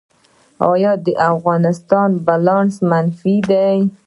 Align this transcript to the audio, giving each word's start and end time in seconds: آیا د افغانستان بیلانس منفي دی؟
آیا 0.71 0.91
د 1.05 1.07
افغانستان 1.33 2.09
بیلانس 2.25 2.75
منفي 2.89 3.35
دی؟ 3.49 3.71